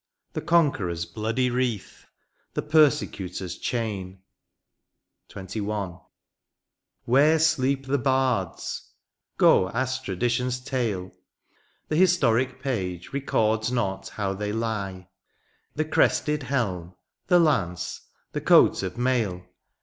The 0.33 0.41
conqueror's 0.41 1.05
bloody 1.05 1.51
wreath, 1.51 2.07
the 2.55 2.63
persecutor's 2.63 3.55
chain. 3.59 4.23
XXL 5.29 6.01
Where 7.05 7.37
sleep 7.37 7.85
the 7.85 7.99
bards? 7.99 8.93
Go 9.37 9.69
ask 9.69 10.03
tradition^s 10.03 10.65
tale: 10.65 11.11
The 11.89 11.97
historic 11.97 12.59
page 12.63 13.13
records 13.13 13.71
not 13.71 14.09
how 14.09 14.33
they 14.33 14.51
lie; 14.51 15.07
The 15.75 15.85
crested 15.85 16.45
hehn, 16.49 16.95
the 17.27 17.39
lance, 17.39 18.01
the 18.31 18.41
coat 18.41 18.81
of 18.81 18.97
mail. 18.97 19.45